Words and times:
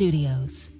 Studios. 0.00 0.70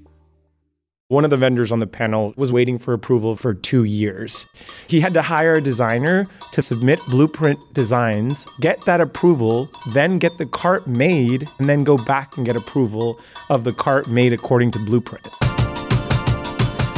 One 1.09 1.25
of 1.25 1.31
the 1.31 1.37
vendors 1.37 1.71
on 1.71 1.79
the 1.79 1.87
panel 1.87 2.33
was 2.39 2.51
waiting 2.51 2.79
for 2.79 2.95
approval 2.95 3.37
for 3.37 3.53
two 3.53 3.85
years. 3.85 4.47
He 4.89 5.01
had 5.01 5.13
to 5.13 5.21
hire 5.21 5.53
a 5.53 5.61
designer 5.61 6.27
to 6.53 6.63
submit 6.63 7.01
blueprint 7.07 7.59
designs, 7.75 8.47
get 8.63 8.81
that 8.87 8.99
approval, 8.99 9.69
then 9.93 10.19
get 10.19 10.39
the 10.39 10.47
cart 10.47 10.87
made, 10.87 11.47
and 11.59 11.69
then 11.69 11.85
go 11.85 11.99
back 11.99 12.39
and 12.39 12.47
get 12.47 12.57
approval 12.57 13.21
of 13.51 13.65
the 13.65 13.75
cart 13.75 14.09
made 14.09 14.33
according 14.33 14.71
to 14.71 14.79
blueprint. 14.79 15.29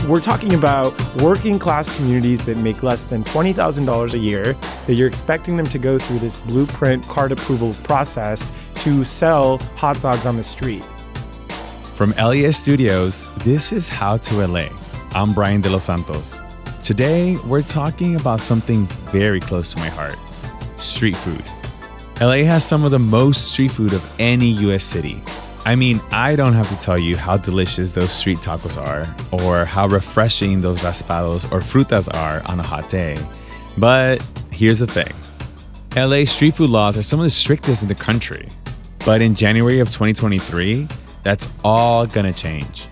We're 0.08 0.20
talking 0.20 0.54
about 0.54 0.94
working 1.16 1.58
class 1.58 1.90
communities 1.96 2.46
that 2.46 2.56
make 2.58 2.84
less 2.84 3.02
than 3.02 3.24
$20,000 3.24 4.14
a 4.14 4.18
year, 4.18 4.52
that 4.86 4.94
you're 4.94 5.08
expecting 5.08 5.56
them 5.56 5.66
to 5.66 5.78
go 5.78 5.98
through 5.98 6.20
this 6.20 6.36
blueprint 6.36 7.02
cart 7.08 7.32
approval 7.32 7.72
process 7.82 8.52
to 8.76 9.02
sell 9.02 9.58
hot 9.74 10.00
dogs 10.00 10.24
on 10.24 10.36
the 10.36 10.44
street. 10.44 10.84
From 11.94 12.12
LAist 12.12 12.62
Studios, 12.62 13.30
this 13.44 13.70
is 13.70 13.86
How 13.86 14.16
to 14.16 14.46
LA. 14.46 14.68
I'm 15.14 15.34
Brian 15.34 15.60
De 15.60 15.68
Los 15.68 15.84
Santos. 15.84 16.40
Today, 16.82 17.36
we're 17.46 17.60
talking 17.60 18.16
about 18.16 18.40
something 18.40 18.86
very 19.12 19.40
close 19.40 19.74
to 19.74 19.78
my 19.78 19.90
heart 19.90 20.16
street 20.76 21.14
food. 21.14 21.44
LA 22.18 22.44
has 22.44 22.64
some 22.64 22.82
of 22.84 22.92
the 22.92 22.98
most 22.98 23.52
street 23.52 23.72
food 23.72 23.92
of 23.92 24.02
any 24.18 24.52
US 24.66 24.82
city. 24.82 25.22
I 25.66 25.76
mean, 25.76 26.00
I 26.10 26.34
don't 26.34 26.54
have 26.54 26.68
to 26.70 26.78
tell 26.78 26.98
you 26.98 27.14
how 27.16 27.36
delicious 27.36 27.92
those 27.92 28.10
street 28.10 28.38
tacos 28.38 28.80
are, 28.80 29.04
or 29.30 29.66
how 29.66 29.86
refreshing 29.86 30.62
those 30.62 30.78
raspados 30.78 31.44
or 31.52 31.60
frutas 31.60 32.08
are 32.14 32.42
on 32.50 32.58
a 32.58 32.64
hot 32.64 32.88
day. 32.88 33.18
But 33.76 34.26
here's 34.50 34.78
the 34.78 34.86
thing 34.86 35.12
LA 35.94 36.24
street 36.24 36.54
food 36.54 36.70
laws 36.70 36.96
are 36.96 37.02
some 37.02 37.20
of 37.20 37.24
the 37.24 37.30
strictest 37.30 37.82
in 37.82 37.88
the 37.88 37.94
country. 37.94 38.48
But 39.04 39.20
in 39.20 39.34
January 39.34 39.78
of 39.78 39.88
2023, 39.88 40.88
that's 41.22 41.48
all 41.64 42.06
gonna 42.06 42.32
change. 42.32 42.88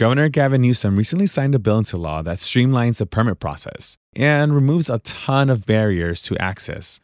Governor 0.00 0.30
Gavin 0.30 0.62
Newsom 0.62 0.96
recently 0.96 1.26
signed 1.26 1.54
a 1.54 1.58
bill 1.58 1.76
into 1.76 1.98
law 1.98 2.22
that 2.22 2.38
streamlines 2.38 2.96
the 2.96 3.04
permit 3.04 3.38
process 3.38 3.98
and 4.16 4.54
removes 4.54 4.88
a 4.88 4.98
ton 5.00 5.50
of 5.50 5.66
barriers 5.66 6.22
to 6.22 6.38
access. 6.38 7.00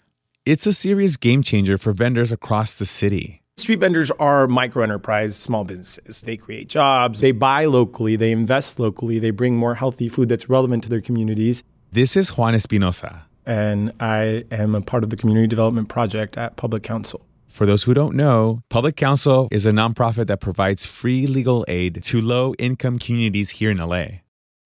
It's 0.46 0.66
a 0.66 0.72
serious 0.72 1.18
game 1.18 1.42
changer 1.42 1.76
for 1.76 1.92
vendors 1.92 2.32
across 2.32 2.78
the 2.78 2.86
city. 2.86 3.42
Street 3.58 3.80
vendors 3.80 4.10
are 4.12 4.46
micro 4.46 4.82
enterprise 4.82 5.36
small 5.36 5.64
businesses. 5.64 6.22
They 6.22 6.38
create 6.38 6.68
jobs, 6.68 7.20
they 7.20 7.32
buy 7.32 7.66
locally, 7.66 8.16
they 8.16 8.32
invest 8.32 8.78
locally, 8.78 9.18
they 9.18 9.30
bring 9.30 9.56
more 9.56 9.74
healthy 9.74 10.08
food 10.08 10.30
that's 10.30 10.48
relevant 10.48 10.82
to 10.84 10.88
their 10.88 11.02
communities. 11.02 11.62
This 11.92 12.16
is 12.16 12.36
Juan 12.36 12.54
Espinoza. 12.54 13.22
And 13.44 13.92
I 14.00 14.44
am 14.50 14.74
a 14.74 14.80
part 14.80 15.04
of 15.04 15.10
the 15.10 15.16
community 15.16 15.48
development 15.48 15.88
project 15.88 16.38
at 16.38 16.56
Public 16.56 16.82
Counsel. 16.82 17.26
For 17.46 17.64
those 17.64 17.84
who 17.84 17.94
don't 17.94 18.16
know, 18.16 18.62
Public 18.68 18.96
Counsel 18.96 19.48
is 19.50 19.66
a 19.66 19.70
nonprofit 19.70 20.26
that 20.26 20.40
provides 20.40 20.84
free 20.84 21.26
legal 21.26 21.64
aid 21.68 22.02
to 22.04 22.20
low 22.20 22.54
income 22.58 22.98
communities 22.98 23.50
here 23.50 23.70
in 23.70 23.78
LA. 23.78 24.20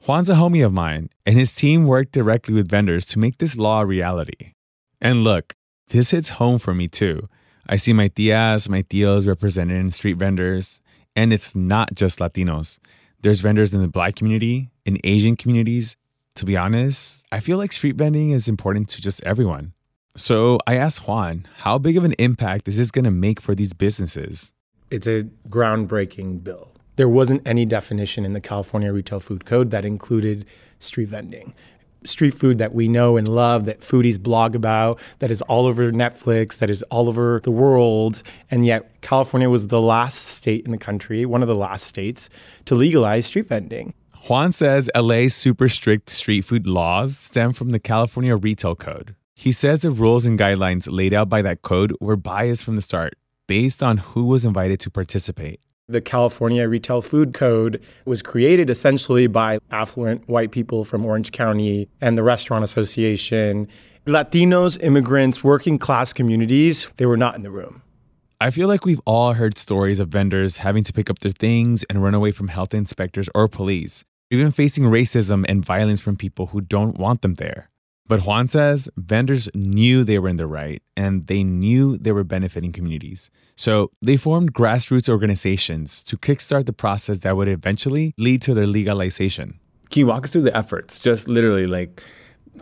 Juan's 0.04 0.30
a 0.30 0.34
homie 0.34 0.64
of 0.64 0.72
mine, 0.72 1.10
and 1.26 1.36
his 1.36 1.54
team 1.54 1.84
worked 1.84 2.12
directly 2.12 2.54
with 2.54 2.70
vendors 2.70 3.04
to 3.06 3.18
make 3.18 3.38
this 3.38 3.56
law 3.56 3.82
a 3.82 3.86
reality. 3.86 4.54
And 5.00 5.22
look, 5.22 5.54
this 5.88 6.10
hits 6.10 6.30
home 6.30 6.58
for 6.58 6.74
me 6.74 6.88
too. 6.88 7.28
I 7.68 7.76
see 7.76 7.92
my 7.92 8.08
tias, 8.08 8.68
my 8.68 8.82
tios 8.82 9.26
represented 9.26 9.76
in 9.76 9.90
street 9.90 10.16
vendors, 10.16 10.80
and 11.14 11.32
it's 11.32 11.54
not 11.54 11.94
just 11.94 12.18
Latinos. 12.18 12.78
There's 13.20 13.40
vendors 13.40 13.74
in 13.74 13.82
the 13.82 13.88
black 13.88 14.16
community, 14.16 14.70
in 14.86 14.98
Asian 15.04 15.36
communities. 15.36 15.96
To 16.36 16.46
be 16.46 16.56
honest, 16.56 17.26
I 17.30 17.40
feel 17.40 17.58
like 17.58 17.72
street 17.72 17.96
vending 17.96 18.30
is 18.30 18.48
important 18.48 18.88
to 18.90 19.02
just 19.02 19.22
everyone. 19.24 19.74
So 20.16 20.58
I 20.66 20.74
asked 20.74 21.06
Juan, 21.06 21.46
how 21.58 21.78
big 21.78 21.96
of 21.96 22.04
an 22.04 22.14
impact 22.18 22.68
is 22.68 22.76
this 22.76 22.90
going 22.90 23.04
to 23.04 23.10
make 23.10 23.40
for 23.40 23.54
these 23.54 23.72
businesses? 23.72 24.52
It's 24.90 25.06
a 25.06 25.24
groundbreaking 25.48 26.42
bill. 26.42 26.72
There 26.96 27.08
wasn't 27.08 27.46
any 27.46 27.64
definition 27.64 28.24
in 28.24 28.32
the 28.32 28.40
California 28.40 28.92
Retail 28.92 29.20
Food 29.20 29.44
Code 29.46 29.70
that 29.70 29.84
included 29.84 30.46
street 30.80 31.08
vending. 31.08 31.54
Street 32.04 32.32
food 32.32 32.58
that 32.58 32.74
we 32.74 32.88
know 32.88 33.16
and 33.16 33.28
love, 33.28 33.66
that 33.66 33.80
foodies 33.80 34.20
blog 34.20 34.54
about, 34.54 34.98
that 35.20 35.30
is 35.30 35.42
all 35.42 35.66
over 35.66 35.92
Netflix, 35.92 36.58
that 36.58 36.70
is 36.70 36.82
all 36.84 37.08
over 37.08 37.40
the 37.44 37.50
world. 37.50 38.22
And 38.50 38.66
yet, 38.66 39.00
California 39.02 39.48
was 39.48 39.68
the 39.68 39.80
last 39.80 40.16
state 40.16 40.64
in 40.64 40.72
the 40.72 40.78
country, 40.78 41.24
one 41.24 41.42
of 41.42 41.48
the 41.48 41.54
last 41.54 41.86
states, 41.86 42.28
to 42.64 42.74
legalize 42.74 43.26
street 43.26 43.48
vending. 43.48 43.94
Juan 44.28 44.52
says 44.52 44.90
LA's 44.94 45.34
super 45.34 45.68
strict 45.68 46.10
street 46.10 46.42
food 46.42 46.66
laws 46.66 47.16
stem 47.16 47.52
from 47.52 47.70
the 47.70 47.78
California 47.78 48.36
Retail 48.36 48.76
Code, 48.76 49.14
he 49.40 49.52
says 49.52 49.80
the 49.80 49.90
rules 49.90 50.26
and 50.26 50.38
guidelines 50.38 50.86
laid 50.90 51.14
out 51.14 51.30
by 51.30 51.40
that 51.40 51.62
code 51.62 51.94
were 51.98 52.14
biased 52.14 52.62
from 52.62 52.76
the 52.76 52.82
start, 52.82 53.14
based 53.48 53.82
on 53.82 53.96
who 53.96 54.26
was 54.26 54.44
invited 54.44 54.78
to 54.80 54.90
participate. 54.90 55.60
The 55.88 56.02
California 56.02 56.68
Retail 56.68 57.00
Food 57.00 57.32
Code 57.32 57.82
was 58.04 58.20
created 58.20 58.68
essentially 58.68 59.28
by 59.28 59.58
affluent 59.70 60.28
white 60.28 60.50
people 60.50 60.84
from 60.84 61.06
Orange 61.06 61.32
County 61.32 61.88
and 62.02 62.18
the 62.18 62.22
Restaurant 62.22 62.64
Association. 62.64 63.66
Latinos, 64.04 64.78
immigrants, 64.82 65.42
working 65.42 65.78
class 65.78 66.12
communities, 66.12 66.90
they 66.96 67.06
were 67.06 67.16
not 67.16 67.34
in 67.34 67.40
the 67.40 67.50
room. 67.50 67.80
I 68.42 68.50
feel 68.50 68.68
like 68.68 68.84
we've 68.84 69.00
all 69.06 69.32
heard 69.32 69.56
stories 69.56 70.00
of 70.00 70.08
vendors 70.08 70.58
having 70.58 70.84
to 70.84 70.92
pick 70.92 71.08
up 71.08 71.20
their 71.20 71.32
things 71.32 71.82
and 71.84 72.02
run 72.02 72.14
away 72.14 72.32
from 72.32 72.48
health 72.48 72.74
inspectors 72.74 73.30
or 73.34 73.48
police, 73.48 74.04
even 74.30 74.50
facing 74.50 74.84
racism 74.84 75.46
and 75.48 75.64
violence 75.64 76.00
from 76.00 76.16
people 76.16 76.48
who 76.48 76.60
don't 76.60 76.98
want 76.98 77.22
them 77.22 77.34
there. 77.36 77.69
But 78.10 78.26
Juan 78.26 78.48
says 78.48 78.88
vendors 78.96 79.48
knew 79.54 80.02
they 80.02 80.18
were 80.18 80.28
in 80.28 80.34
the 80.34 80.48
right 80.48 80.82
and 80.96 81.28
they 81.28 81.44
knew 81.44 81.96
they 81.96 82.10
were 82.10 82.24
benefiting 82.24 82.72
communities. 82.72 83.30
So 83.54 83.92
they 84.02 84.16
formed 84.16 84.52
grassroots 84.52 85.08
organizations 85.08 86.02
to 86.02 86.16
kickstart 86.16 86.66
the 86.66 86.72
process 86.72 87.20
that 87.20 87.36
would 87.36 87.46
eventually 87.46 88.12
lead 88.18 88.42
to 88.42 88.52
their 88.52 88.66
legalization. 88.66 89.60
Can 89.90 90.00
you 90.00 90.06
walk 90.08 90.24
us 90.24 90.32
through 90.32 90.42
the 90.42 90.56
efforts? 90.56 90.98
Just 90.98 91.28
literally, 91.28 91.68
like, 91.68 92.02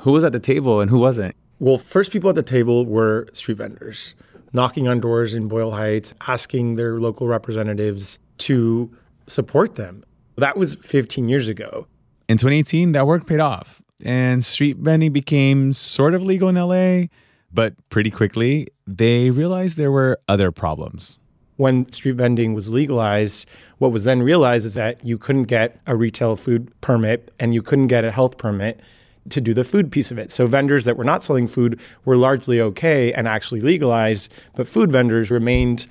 who 0.00 0.12
was 0.12 0.22
at 0.22 0.32
the 0.32 0.38
table 0.38 0.82
and 0.82 0.91
who 0.91 0.98
wasn't? 0.98 1.34
Well, 1.60 1.78
first 1.78 2.10
people 2.10 2.28
at 2.28 2.37
the 2.37 2.42
table 2.42 2.84
were 2.84 3.26
street 3.32 3.56
vendors, 3.56 4.14
knocking 4.53 4.91
on 4.91 5.00
doors 5.00 5.32
in 5.32 5.48
Boyle 5.48 5.70
Heights, 5.70 6.12
asking 6.26 6.75
their 6.75 7.00
local 7.00 7.26
representatives 7.26 8.19
to 8.48 8.94
support 9.28 9.76
them. 9.76 10.04
That 10.37 10.58
was 10.58 10.75
15 10.75 11.26
years 11.26 11.48
ago. 11.48 11.87
In 12.28 12.37
2018, 12.37 12.92
that 12.92 13.06
work 13.06 13.26
paid 13.26 13.41
off 13.41 13.81
and 14.04 14.44
street 14.44 14.76
vending 14.78 15.12
became 15.12 15.72
sort 15.72 16.14
of 16.14 16.22
legal 16.22 16.48
in 16.48 16.54
LA, 16.54 17.06
but 17.53 17.75
pretty 17.91 18.10
quickly 18.10 18.66
they 18.86 19.31
realized 19.31 19.76
there 19.76 19.92
were 19.92 20.19
other 20.28 20.53
problems. 20.53 21.19
When 21.56 21.91
street 21.91 22.12
vending 22.12 22.54
was 22.54 22.70
legalized, 22.70 23.48
what 23.78 23.91
was 23.91 24.04
then 24.04 24.22
realized 24.22 24.64
is 24.64 24.75
that 24.75 25.04
you 25.04 25.19
couldn't 25.19 25.44
get 25.44 25.81
a 25.87 25.97
retail 25.97 26.37
food 26.37 26.72
permit 26.81 27.32
and 27.41 27.53
you 27.53 27.62
couldn't 27.62 27.88
get 27.88 28.04
a 28.04 28.12
health 28.12 28.38
permit 28.38 28.81
to 29.31 29.41
do 29.41 29.53
the 29.53 29.64
food 29.64 29.91
piece 29.91 30.10
of 30.10 30.19
it. 30.19 30.31
So 30.31 30.47
vendors 30.47 30.84
that 30.84 30.97
were 30.97 31.04
not 31.04 31.25
selling 31.25 31.48
food 31.48 31.81
were 32.04 32.16
largely 32.16 32.60
okay 32.60 33.12
and 33.12 33.26
actually 33.26 33.60
legalized, 33.60 34.32
but 34.54 34.69
food 34.69 34.92
vendors 34.92 35.31
remained 35.31 35.87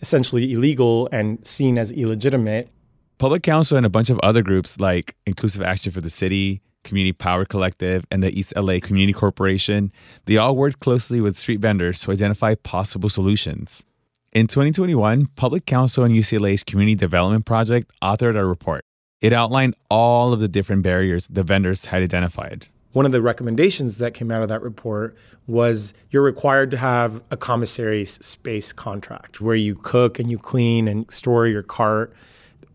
essentially 0.00 0.52
illegal 0.52 1.08
and 1.10 1.44
seen 1.46 1.78
as 1.78 1.90
illegitimate. 1.90 2.68
Public 3.16 3.42
Counsel 3.42 3.76
and 3.76 3.86
a 3.86 3.90
bunch 3.90 4.10
of 4.10 4.20
other 4.20 4.42
groups 4.42 4.78
like 4.78 5.16
Inclusive 5.26 5.62
Action 5.62 5.90
for 5.90 6.00
the 6.00 6.10
City, 6.10 6.60
Community 6.88 7.12
Power 7.12 7.44
Collective, 7.44 8.04
and 8.10 8.22
the 8.22 8.36
East 8.36 8.52
LA 8.56 8.78
Community 8.80 9.12
Corporation, 9.12 9.92
they 10.24 10.36
all 10.36 10.56
worked 10.56 10.80
closely 10.80 11.20
with 11.20 11.36
street 11.36 11.60
vendors 11.60 12.00
to 12.00 12.10
identify 12.10 12.54
possible 12.54 13.08
solutions. 13.08 13.84
In 14.32 14.46
2021, 14.46 15.26
Public 15.36 15.66
Counsel 15.66 16.04
and 16.04 16.14
UCLA's 16.14 16.62
Community 16.62 16.94
Development 16.94 17.44
Project 17.44 17.90
authored 18.02 18.36
a 18.36 18.44
report. 18.44 18.82
It 19.20 19.32
outlined 19.32 19.74
all 19.90 20.32
of 20.32 20.40
the 20.40 20.48
different 20.48 20.82
barriers 20.82 21.26
the 21.28 21.42
vendors 21.42 21.86
had 21.86 22.02
identified. 22.02 22.66
One 22.92 23.04
of 23.04 23.12
the 23.12 23.20
recommendations 23.20 23.98
that 23.98 24.14
came 24.14 24.30
out 24.30 24.42
of 24.42 24.48
that 24.48 24.62
report 24.62 25.16
was 25.46 25.92
you're 26.10 26.22
required 26.22 26.70
to 26.70 26.76
have 26.76 27.22
a 27.30 27.36
commissary 27.36 28.04
space 28.04 28.72
contract 28.72 29.40
where 29.40 29.56
you 29.56 29.74
cook 29.74 30.18
and 30.18 30.30
you 30.30 30.38
clean 30.38 30.88
and 30.88 31.10
store 31.10 31.46
your 31.46 31.62
cart. 31.62 32.14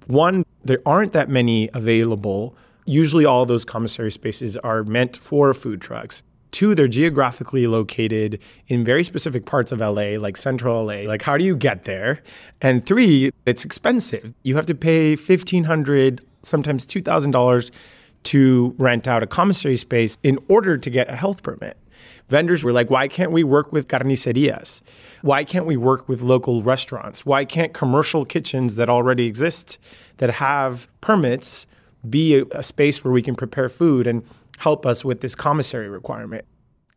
One, 0.08 0.46
there 0.64 0.82
aren't 0.86 1.14
that 1.14 1.30
many 1.30 1.70
available 1.74 2.56
Usually, 2.86 3.26
all 3.26 3.46
those 3.46 3.66
commissary 3.66 4.12
spaces 4.12 4.58
are 4.58 4.84
meant 4.84 5.18
for 5.18 5.54
food 5.54 5.82
trucks. 5.82 6.24
Two, 6.52 6.76
they're 6.76 6.88
geographically 6.88 7.66
located 7.66 8.40
in 8.68 8.84
very 8.84 9.04
specific 9.04 9.46
parts 9.46 9.72
of 9.72 9.80
LA, 9.80 10.20
like 10.20 10.38
central 10.38 10.86
LA. 10.86 11.02
Like, 11.08 11.24
how 11.24 11.36
do 11.36 11.44
you 11.44 11.56
get 11.56 11.86
there? 11.86 12.22
And 12.62 12.86
three, 12.86 13.32
it's 13.48 13.66
expensive. 13.66 14.34
You 14.44 14.56
have 14.56 14.68
to 14.68 14.76
pay 14.76 15.16
1,500, 15.16 16.22
sometimes 16.44 16.86
$2,000 16.86 17.72
to 18.24 18.76
rent 18.78 19.08
out 19.08 19.24
a 19.24 19.28
commissary 19.28 19.78
space 19.78 20.16
in 20.22 20.38
order 20.48 20.78
to 20.78 20.90
get 20.90 21.10
a 21.10 21.16
health 21.16 21.42
permit. 21.42 21.78
Vendors 22.30 22.64
were 22.64 22.72
like, 22.72 22.90
why 22.90 23.08
can't 23.08 23.32
we 23.32 23.44
work 23.44 23.72
with 23.72 23.88
carnicerias? 23.88 24.82
Why 25.22 25.44
can't 25.44 25.66
we 25.66 25.78
work 25.78 26.08
with 26.08 26.22
local 26.22 26.64
restaurants? 26.64 27.26
Why 27.26 27.46
can't 27.46 27.74
commercial 27.74 28.26
kitchens 28.26 28.76
that 28.76 28.90
already 28.90 29.26
exist 29.26 29.78
that 30.18 30.30
have 30.32 30.88
permits 31.02 31.66
be 32.10 32.40
a, 32.40 32.46
a 32.52 32.64
space 32.64 33.04
where 33.04 33.12
we 33.12 33.22
can 33.22 33.36
prepare 33.36 33.70
food 33.70 34.08
and 34.08 34.24
help 34.60 34.86
us 34.86 35.04
with 35.04 35.22
this 35.22 35.36
commissary 35.36 35.90
requirement? 35.90 36.46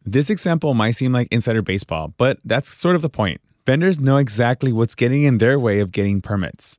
This 0.04 0.30
example 0.30 0.74
might 0.74 0.92
seem 0.92 1.12
like 1.12 1.28
insider 1.30 1.62
baseball, 1.62 2.14
but 2.16 2.38
that's 2.44 2.68
sort 2.68 2.96
of 2.96 3.02
the 3.02 3.08
point. 3.08 3.40
Vendors 3.66 3.98
know 3.98 4.18
exactly 4.18 4.72
what's 4.72 4.94
getting 4.94 5.24
in 5.24 5.38
their 5.38 5.58
way 5.58 5.80
of 5.80 5.90
getting 5.90 6.20
permits. 6.20 6.78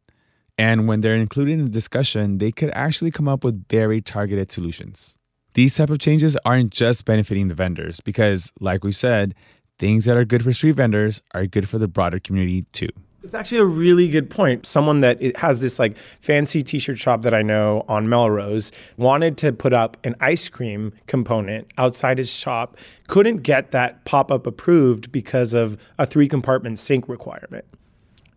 And 0.57 0.88
when 0.88 1.01
they're 1.01 1.15
included 1.15 1.53
in 1.53 1.65
the 1.65 1.69
discussion, 1.69 2.38
they 2.38 2.51
could 2.51 2.71
actually 2.71 3.12
come 3.12 3.27
up 3.27 3.44
with 3.44 3.68
very 3.68 4.01
targeted 4.01 4.50
solutions. 4.50 5.18
These 5.53 5.75
type 5.75 5.89
of 5.89 6.00
changes 6.00 6.38
aren't 6.45 6.71
just 6.71 7.03
benefiting 7.03 7.47
the 7.47 7.56
vendors 7.56 8.00
because, 8.00 8.51
like 8.59 8.83
we 8.83 8.91
said, 8.91 9.35
things 9.77 10.06
that 10.06 10.15
are 10.15 10.25
good 10.25 10.44
for 10.44 10.53
street 10.53 10.73
vendors 10.73 11.21
are 11.33 11.45
good 11.45 11.68
for 11.68 11.77
the 11.77 11.88
broader 11.88 12.19
community 12.19 12.63
too. 12.71 12.89
It's 13.24 13.34
actually 13.34 13.58
a 13.58 13.66
really 13.66 14.10
good 14.10 14.30
point. 14.30 14.66
Someone 14.66 15.02
that 15.02 15.22
has 15.38 15.60
this 15.60 15.80
like 15.80 15.98
fancy 15.98 16.64
t-shirt 16.64 16.98
shop 16.98 17.24
that 17.24 17.34
I 17.34 17.42
know 17.42 17.84
on 17.88 18.08
Melrose 18.08 18.72
wanted 18.96 19.38
to 19.40 19.52
put 19.52 19.74
up 19.74 19.98
an 20.06 20.16
ice 20.19 20.48
cream 20.50 20.94
component 21.08 21.68
outside 21.78 22.19
his 22.19 22.31
shop, 22.31 22.78
couldn't 23.08 23.38
get 23.38 23.72
that 23.72 24.06
pop-up 24.06 24.48
approved 24.48 25.12
because 25.12 25.54
of 25.54 25.78
a 25.98 26.06
three 26.06 26.28
compartment 26.28 26.80
sink 26.80 27.10
requirement 27.10 27.66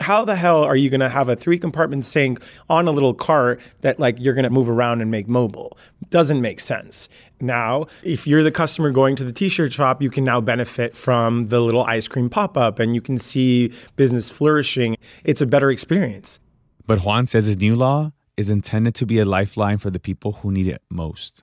how 0.01 0.25
the 0.25 0.37
hell 0.37 0.63
are 0.63 0.77
you 0.77 0.91
going 0.91 1.01
to 1.01 1.09
have 1.09 1.29
a 1.29 1.37
three 1.37 1.59
compartment 1.59 2.05
sink 2.05 2.43
on 2.69 2.89
a 2.89 2.91
little 2.91 3.15
cart 3.15 3.61
that 3.83 3.99
like 3.99 4.17
you're 4.19 4.35
going 4.35 4.45
to 4.45 4.51
move 4.51 4.69
around 4.69 5.01
and 5.01 5.11
make 5.11 5.29
mobile? 5.29 5.77
Doesn't 6.09 6.41
make 6.41 6.61
sense. 6.61 7.09
Now 7.41 7.87
if 8.03 8.27
you're 8.27 8.43
the 8.43 8.51
customer 8.51 8.91
going 8.91 9.17
to 9.17 9.25
the 9.25 9.33
t-shirt 9.33 9.73
shop 9.73 10.03
you 10.03 10.11
can 10.11 10.25
now 10.25 10.41
benefit 10.41 10.97
from 10.97 11.49
the 11.49 11.61
little 11.61 11.85
ice 11.85 12.09
cream 12.09 12.31
pop-up 12.31 12.79
and 12.79 12.95
you 12.95 13.01
can 13.01 13.19
see 13.19 13.73
business 13.97 14.31
flourishing. 14.31 14.97
It's 15.25 15.41
a 15.41 15.47
better 15.47 15.71
experience. 15.71 16.41
But 16.87 17.05
juan 17.05 17.27
says 17.27 17.47
his 17.47 17.59
new 17.59 17.77
law 17.77 18.13
is 18.37 18.51
intended 18.51 18.95
to 18.97 19.07
be 19.07 19.19
a 19.19 19.25
lifeline 19.25 19.79
for 19.79 19.91
the 19.91 20.01
people 20.01 20.33
who 20.33 20.51
need 20.51 20.67
it 20.67 20.83
most 20.91 21.43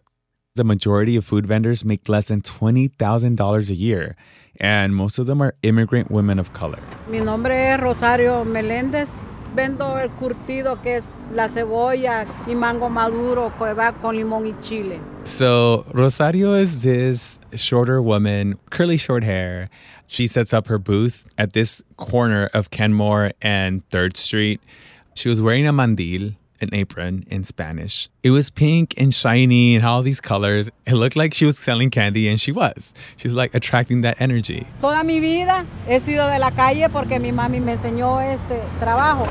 the 0.58 0.64
majority 0.64 1.16
of 1.16 1.24
food 1.24 1.46
vendors 1.46 1.86
make 1.86 2.10
less 2.10 2.28
than 2.28 2.42
$20000 2.42 3.70
a 3.70 3.76
year 3.76 4.16
and 4.60 4.96
most 4.96 5.20
of 5.20 5.28
them 5.28 5.42
are 5.42 5.54
immigrant 5.64 6.12
women 6.12 6.40
of 6.40 6.54
color. 6.54 6.80
Mi 7.08 7.20
nombre 7.20 7.54
es 7.56 7.80
Rosario 7.80 8.44
Meléndez. 8.46 9.20
Vendo 9.56 9.98
el 9.98 10.10
curtido 10.10 10.82
que 10.84 10.98
es 10.98 11.14
la 11.34 11.48
cebolla 11.48 12.28
y 12.46 12.54
mango 12.54 12.90
maduro 12.90 13.52
que 13.58 13.74
va 13.74 13.92
con 13.94 14.16
limón 14.16 14.46
y 14.46 14.54
chile. 14.62 15.00
So, 15.24 15.86
Rosario 15.94 16.54
is 16.54 16.84
this 16.84 17.40
shorter 17.54 18.00
woman, 18.02 18.60
curly 18.70 18.98
short 18.98 19.24
hair. 19.24 19.70
She 20.06 20.28
sets 20.28 20.54
up 20.54 20.68
her 20.68 20.78
booth 20.78 21.26
at 21.40 21.54
this 21.54 21.82
corner 21.96 22.50
of 22.54 22.70
Kenmore 22.70 23.32
and 23.42 23.88
3rd 23.90 24.16
Street. 24.18 24.62
She 25.16 25.28
was 25.28 25.42
wearing 25.42 25.66
a 25.66 25.74
mandil, 25.74 26.36
an 26.62 26.70
apron 26.74 27.26
in 27.30 27.44
Spanish. 27.44 28.10
It 28.24 28.32
was 28.32 28.50
pink 28.50 28.94
and 28.98 29.14
shiny 29.14 29.76
and 29.76 29.86
all 29.86 30.02
these 30.02 30.22
colors. 30.22 30.70
It 30.86 30.96
looked 30.96 31.16
like 31.16 31.34
she 31.34 31.46
was 31.46 31.58
selling 31.58 31.90
candy 31.90 32.28
and 32.28 32.40
she 32.40 32.52
was. 32.52 32.94
She's 33.18 33.34
like 33.34 33.54
attracting 33.56 34.02
that 34.02 34.20
energy. 34.20 34.68
Toda 34.82 35.04
mi 35.04 35.20
vida 35.20 35.66
he 35.88 36.00
sido 36.00 36.30
de 36.32 36.40
la 36.40 36.52
calle 36.52 36.90
porque 36.90 37.20
mi 37.20 37.32
mami 37.32 37.60
me 37.60 37.76
enseñó 37.76 38.20
este 38.22 38.62
trabajo. 38.80 39.28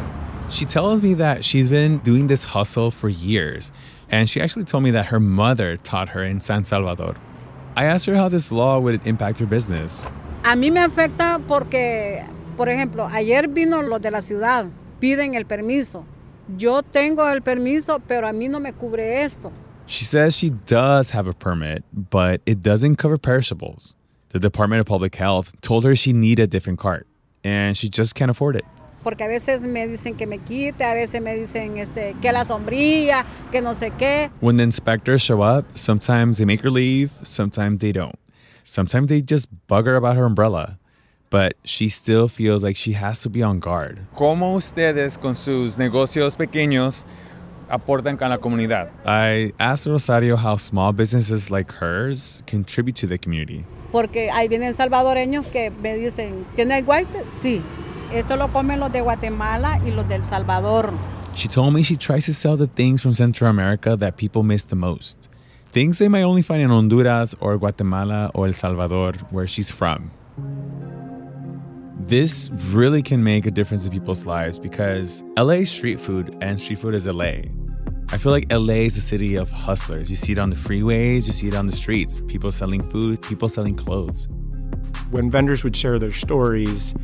She 0.49 0.65
tells 0.65 1.03
me 1.03 1.15
that 1.15 1.45
she's 1.45 1.69
been 1.69 1.99
doing 1.99 2.29
this 2.29 2.45
hustle 2.45 2.91
for 2.91 3.09
years. 3.09 3.73
And 4.09 4.31
she 4.31 4.41
actually 4.41 4.65
told 4.65 4.85
me 4.85 4.93
that 4.93 5.07
her 5.07 5.19
mother 5.19 5.77
taught 5.77 6.11
her 6.11 6.23
in 6.23 6.41
San 6.41 6.65
Salvador. 6.65 7.17
I 7.77 7.85
asked 7.85 8.07
her 8.07 8.15
how 8.15 8.29
this 8.29 8.53
law 8.53 8.79
would 8.79 9.07
impact 9.07 9.41
her 9.41 9.47
business. 9.47 10.07
A 10.45 10.55
mí 10.55 10.71
me 10.71 10.81
afecta 10.81 11.41
porque, 11.47 12.25
por 12.57 12.69
ejemplo, 12.69 13.07
ayer 13.07 13.49
vino 13.49 13.83
los 13.83 14.01
de 14.01 14.13
la 14.13 14.23
ciudad, 14.23 14.67
piden 15.01 15.35
el 15.35 15.45
permiso. 15.45 16.07
Yo 16.49 16.83
tengo 16.83 17.29
el 17.29 17.41
permiso, 17.41 17.99
pero 18.07 18.29
a 18.29 18.33
mí 18.33 18.49
no 18.49 18.61
me 18.61 18.73
cubre 18.73 19.25
esto. 19.25 19.51
She 19.87 20.05
says 20.05 20.37
she 20.37 20.51
does 20.51 21.11
have 21.11 21.27
a 21.27 21.33
permit, 21.33 21.83
but 21.93 22.41
it 22.47 22.63
doesn't 22.63 22.97
cover 22.97 23.19
perishables. 23.19 23.97
The 24.29 24.39
Department 24.39 24.81
of 24.81 24.87
Public 24.87 25.17
Health 25.17 25.61
told 25.61 25.85
her 25.85 25.97
she 25.97 26.13
needed 26.13 26.45
a 26.45 26.47
different 26.47 26.79
cart, 26.79 27.07
and 27.43 27.77
she 27.77 27.89
just 27.89 28.15
can't 28.15 28.31
afford 28.31 28.55
it. 28.55 28.65
Porque 29.03 29.23
a 29.23 29.29
veces 29.29 29.63
me 29.63 29.87
dicen 29.89 30.17
que 30.17 30.27
me 30.27 30.39
quite, 30.39 30.81
a 30.81 30.95
veces 30.95 31.21
me 31.21 31.37
dicen 31.37 31.79
este, 31.79 32.15
que 32.21 32.33
la 32.33 32.45
sombrilla, 32.45 33.25
que 33.51 33.61
no 33.61 33.71
sé 33.73 33.91
qué. 33.99 34.31
When 34.41 34.57
the 34.57 34.63
inspectors 34.63 35.23
show 35.23 35.43
up, 35.43 35.65
sometimes 35.77 36.39
they 36.39 36.45
make 36.45 36.61
her 36.61 36.71
leave, 36.71 37.13
sometimes 37.25 37.81
they 37.81 37.93
don't. 37.93 38.19
Sometimes 38.63 39.09
they 39.09 39.21
just 39.21 39.49
bug 39.67 39.87
her 39.87 39.97
about 39.97 40.17
her 40.17 40.25
umbrella 40.25 40.79
but 41.37 41.55
she 41.65 41.87
still 41.91 42.29
feels 42.29 42.63
like 42.63 42.77
she 42.77 42.95
has 42.95 43.21
to 43.21 43.29
be 43.29 43.43
on 43.43 43.61
guard. 43.61 43.99
¿Cómo 44.15 44.55
ustedes 44.55 45.19
con 45.19 45.35
sus 45.35 45.77
negocios 45.77 46.35
pequeños 46.35 47.05
aportan 47.69 48.17
con 48.17 48.31
la 48.31 48.39
comunidad? 48.39 48.89
I 49.05 49.53
asked 49.59 49.87
Rosario 49.87 50.37
how 50.37 50.57
small 50.57 50.95
businesses 50.95 51.51
like 51.51 51.71
hers 51.71 52.43
contribute 52.47 52.97
to 53.03 53.07
the 53.07 53.19
community. 53.19 53.67
Porque 53.93 54.31
ahí 54.31 54.49
vienen 54.49 54.73
salvadoreños 54.73 55.45
que 55.45 55.71
me 55.71 55.95
dicen, 55.95 56.47
¿tiene 56.55 56.81
guayste? 56.81 57.29
Sí. 57.29 57.61
Esto 58.15 58.39
lo 58.39 58.49
comen 58.49 58.81
los 58.81 58.91
de 58.91 59.03
Guatemala 59.03 59.79
y 59.85 59.91
los 59.91 60.09
del 60.09 60.25
Salvador. 60.25 60.95
She 61.35 61.49
told 61.49 61.75
me 61.75 61.83
she 61.83 61.97
tries 61.97 62.25
to 62.25 62.33
sell 62.33 62.57
the 62.57 62.67
things 62.67 63.03
from 63.03 63.13
Central 63.13 63.51
America 63.51 63.95
that 63.95 64.17
people 64.17 64.43
miss 64.43 64.65
the 64.65 64.75
most. 64.75 65.29
Things 65.71 65.99
they 65.99 66.09
might 66.09 66.23
only 66.23 66.41
find 66.41 66.63
in 66.63 66.71
Honduras 66.71 67.35
or 67.41 67.59
Guatemala 67.59 68.31
or 68.33 68.47
El 68.47 68.55
Salvador, 68.55 69.13
where 69.31 69.47
she's 69.47 69.71
from 69.71 70.11
this 72.09 72.51
really 72.69 73.03
can 73.03 73.25
make 73.25 73.47
a 73.47 73.51
difference 73.51 73.85
in 73.85 73.91
people's 73.91 74.27
lives 74.27 74.61
because 74.61 75.25
LA 75.37 75.65
street 75.65 76.01
food 76.01 76.37
and 76.41 76.61
street 76.61 76.79
food 76.79 76.95
is 76.95 77.09
LA. 77.09 77.33
I 78.13 78.19
feel 78.19 78.31
like 78.31 78.47
LA 78.53 78.85
is 78.85 78.97
a 78.97 79.01
city 79.01 79.35
of 79.35 79.51
hustlers. 79.51 80.09
You 80.09 80.15
see 80.15 80.31
it 80.31 80.39
on 80.39 80.51
the 80.51 80.57
freeways, 80.57 81.27
you 81.27 81.33
see 81.33 81.49
it 81.49 81.55
on 81.57 81.67
the 81.67 81.73
streets, 81.73 82.17
people 82.29 82.53
selling 82.53 82.89
food, 82.91 83.21
people 83.23 83.49
selling 83.49 83.75
clothes. 83.75 84.29
When 85.11 85.33
vendors 85.33 85.65
would 85.65 85.75
share 85.75 85.99
their 85.99 86.13
stories 86.13 86.95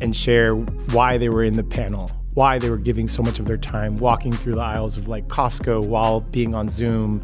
and 0.00 0.14
share 0.14 0.56
why 0.56 1.18
they 1.18 1.28
were 1.28 1.44
in 1.44 1.54
the 1.54 1.62
panel, 1.62 2.10
why 2.34 2.58
they 2.58 2.68
were 2.68 2.78
giving 2.78 3.06
so 3.06 3.22
much 3.22 3.38
of 3.38 3.46
their 3.46 3.56
time 3.56 3.98
walking 3.98 4.32
through 4.32 4.56
the 4.56 4.60
aisles 4.60 4.96
of 4.96 5.06
like 5.06 5.28
Costco 5.28 5.86
while 5.86 6.20
being 6.20 6.56
on 6.56 6.68
Zoom 6.68 7.22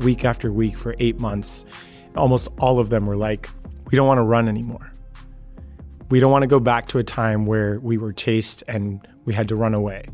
week 0.00 0.26
after 0.26 0.52
week 0.52 0.76
for 0.76 0.94
eight 0.98 1.18
months, 1.18 1.64
almost 2.14 2.48
all 2.58 2.78
of 2.78 2.90
them 2.90 3.06
were 3.06 3.16
like, 3.16 3.48
we 3.90 3.96
don't 3.96 4.06
want 4.06 4.18
to 4.18 4.22
run 4.22 4.48
anymore 4.48 4.93
we 6.14 6.20
don't 6.20 6.30
want 6.30 6.42
to 6.42 6.46
go 6.46 6.60
back 6.60 6.86
to 6.86 6.98
a 6.98 7.02
time 7.02 7.44
where 7.44 7.80
we 7.80 7.98
were 7.98 8.12
chased 8.12 8.62
and 8.68 9.04
we 9.24 9.34
had 9.34 9.48
to 9.48 9.56
run 9.56 9.74
away. 9.74 10.04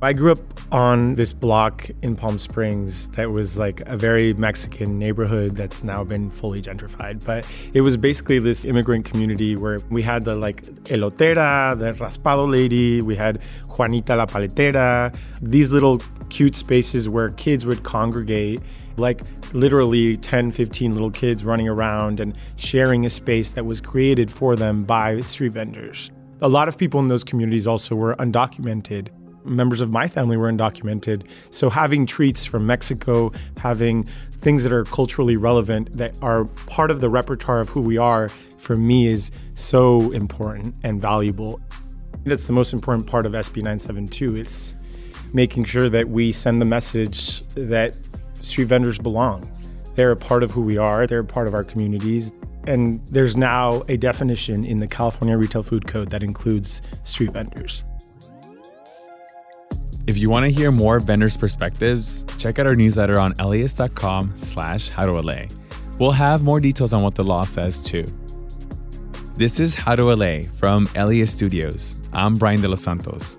I 0.00 0.12
grew 0.12 0.30
up 0.30 0.38
on 0.70 1.16
this 1.16 1.32
block 1.32 1.90
in 2.02 2.14
Palm 2.14 2.38
Springs 2.38 3.08
that 3.08 3.32
was 3.32 3.58
like 3.58 3.80
a 3.86 3.96
very 3.96 4.32
Mexican 4.34 4.96
neighborhood 4.96 5.56
that's 5.56 5.82
now 5.82 6.04
been 6.04 6.30
fully 6.30 6.62
gentrified. 6.62 7.24
But 7.24 7.50
it 7.74 7.80
was 7.80 7.96
basically 7.96 8.38
this 8.38 8.64
immigrant 8.64 9.06
community 9.06 9.56
where 9.56 9.80
we 9.90 10.02
had 10.02 10.24
the 10.24 10.36
like 10.36 10.62
elotera, 10.84 11.76
the 11.76 11.92
raspado 11.94 12.48
lady, 12.48 13.02
we 13.02 13.16
had 13.16 13.42
Juanita 13.76 14.14
la 14.14 14.26
paletera, 14.26 15.12
these 15.42 15.72
little 15.72 16.00
cute 16.28 16.54
spaces 16.54 17.08
where 17.08 17.30
kids 17.30 17.66
would 17.66 17.82
congregate 17.82 18.60
like 18.96 19.22
literally 19.52 20.16
10, 20.16 20.50
15 20.50 20.92
little 20.92 21.10
kids 21.10 21.44
running 21.44 21.68
around 21.68 22.20
and 22.20 22.36
sharing 22.56 23.06
a 23.06 23.10
space 23.10 23.50
that 23.52 23.66
was 23.66 23.80
created 23.80 24.30
for 24.30 24.56
them 24.56 24.84
by 24.84 25.20
street 25.20 25.52
vendors. 25.52 26.10
A 26.42 26.48
lot 26.48 26.68
of 26.68 26.78
people 26.78 27.00
in 27.00 27.08
those 27.08 27.24
communities 27.24 27.66
also 27.66 27.94
were 27.94 28.14
undocumented. 28.16 29.08
Members 29.44 29.80
of 29.80 29.90
my 29.90 30.06
family 30.06 30.36
were 30.36 30.50
undocumented. 30.50 31.26
So 31.50 31.70
having 31.70 32.06
treats 32.06 32.44
from 32.44 32.66
Mexico, 32.66 33.32
having 33.56 34.04
things 34.38 34.62
that 34.62 34.72
are 34.72 34.84
culturally 34.84 35.36
relevant 35.36 35.96
that 35.96 36.14
are 36.22 36.44
part 36.44 36.90
of 36.90 37.00
the 37.00 37.08
repertoire 37.08 37.60
of 37.60 37.68
who 37.68 37.80
we 37.80 37.98
are, 37.98 38.28
for 38.58 38.76
me 38.76 39.06
is 39.06 39.30
so 39.54 40.12
important 40.12 40.74
and 40.82 41.00
valuable. 41.00 41.60
That's 42.24 42.46
the 42.46 42.52
most 42.52 42.72
important 42.72 43.06
part 43.06 43.24
of 43.26 43.32
SB 43.32 43.56
972. 43.56 44.36
It's 44.36 44.74
making 45.32 45.64
sure 45.64 45.88
that 45.88 46.08
we 46.08 46.32
send 46.32 46.60
the 46.60 46.66
message 46.66 47.42
that 47.54 47.94
street 48.40 48.64
vendors 48.64 48.98
belong. 48.98 49.50
They're 49.94 50.12
a 50.12 50.16
part 50.16 50.42
of 50.42 50.50
who 50.50 50.62
we 50.62 50.78
are, 50.78 51.06
they're 51.06 51.20
a 51.20 51.24
part 51.24 51.46
of 51.46 51.54
our 51.54 51.64
communities. 51.64 52.32
And 52.64 53.00
there's 53.10 53.36
now 53.36 53.82
a 53.88 53.96
definition 53.96 54.64
in 54.64 54.80
the 54.80 54.86
California 54.86 55.36
Retail 55.36 55.62
Food 55.62 55.86
Code 55.86 56.10
that 56.10 56.22
includes 56.22 56.82
street 57.04 57.32
vendors. 57.32 57.84
If 60.06 60.18
you 60.18 60.28
want 60.28 60.44
to 60.44 60.50
hear 60.50 60.70
more 60.70 61.00
vendors' 61.00 61.36
perspectives, 61.36 62.24
check 62.36 62.58
out 62.58 62.66
our 62.66 62.74
newsletter 62.74 63.18
on 63.18 63.34
LAist.com 63.38 64.34
slash 64.36 64.90
how 64.90 65.06
to 65.06 65.12
LA. 65.12 65.42
We'll 65.98 66.12
have 66.12 66.42
more 66.42 66.60
details 66.60 66.92
on 66.92 67.02
what 67.02 67.14
the 67.14 67.24
law 67.24 67.44
says 67.44 67.82
too. 67.82 68.10
This 69.36 69.58
is 69.58 69.74
How 69.74 69.96
to 69.96 70.14
LA 70.14 70.42
from 70.52 70.86
LAist 70.94 71.34
Studios. 71.34 71.96
I'm 72.12 72.36
Brian 72.36 72.60
De 72.60 72.68
Los 72.68 72.82
Santos. 72.82 73.38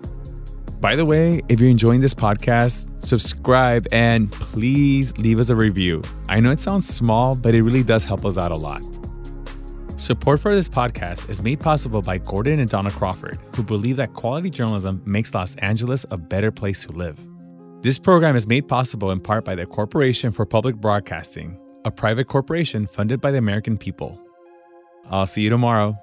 By 0.81 0.95
the 0.95 1.05
way, 1.05 1.43
if 1.47 1.59
you're 1.59 1.69
enjoying 1.69 2.01
this 2.01 2.15
podcast, 2.15 3.05
subscribe 3.05 3.87
and 3.91 4.31
please 4.31 5.15
leave 5.19 5.37
us 5.37 5.49
a 5.49 5.55
review. 5.55 6.01
I 6.27 6.39
know 6.39 6.49
it 6.49 6.59
sounds 6.59 6.87
small, 6.87 7.35
but 7.35 7.53
it 7.53 7.61
really 7.61 7.83
does 7.83 8.03
help 8.03 8.25
us 8.25 8.35
out 8.35 8.51
a 8.51 8.55
lot. 8.55 8.81
Support 9.97 10.39
for 10.39 10.55
this 10.55 10.67
podcast 10.67 11.29
is 11.29 11.43
made 11.43 11.59
possible 11.59 12.01
by 12.01 12.17
Gordon 12.17 12.59
and 12.59 12.67
Donna 12.67 12.89
Crawford, 12.89 13.37
who 13.55 13.61
believe 13.61 13.97
that 13.97 14.15
quality 14.15 14.49
journalism 14.49 15.03
makes 15.05 15.35
Los 15.35 15.55
Angeles 15.57 16.03
a 16.09 16.17
better 16.17 16.51
place 16.51 16.83
to 16.85 16.91
live. 16.91 17.19
This 17.83 17.99
program 17.99 18.35
is 18.35 18.47
made 18.47 18.67
possible 18.67 19.11
in 19.11 19.19
part 19.19 19.45
by 19.45 19.53
the 19.53 19.67
Corporation 19.67 20.31
for 20.31 20.47
Public 20.47 20.77
Broadcasting, 20.77 21.59
a 21.85 21.91
private 21.91 22.27
corporation 22.27 22.87
funded 22.87 23.21
by 23.21 23.29
the 23.29 23.37
American 23.37 23.77
people. 23.77 24.19
I'll 25.11 25.27
see 25.27 25.43
you 25.43 25.51
tomorrow. 25.51 25.95